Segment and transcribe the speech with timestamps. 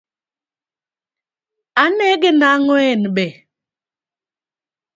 [1.83, 3.25] Anege nag'o en be?